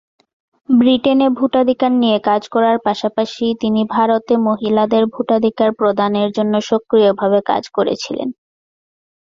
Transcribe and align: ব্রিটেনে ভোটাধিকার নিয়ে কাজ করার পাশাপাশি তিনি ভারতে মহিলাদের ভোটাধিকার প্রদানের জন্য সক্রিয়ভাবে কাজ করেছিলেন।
ব্রিটেনে 0.69 1.27
ভোটাধিকার 1.37 1.91
নিয়ে 2.01 2.17
কাজ 2.29 2.41
করার 2.53 2.77
পাশাপাশি 2.85 3.45
তিনি 3.61 3.81
ভারতে 3.95 4.33
মহিলাদের 4.47 5.03
ভোটাধিকার 5.15 5.69
প্রদানের 5.79 6.29
জন্য 6.37 6.53
সক্রিয়ভাবে 6.69 7.39
কাজ 7.51 7.63
করেছিলেন। 7.77 8.27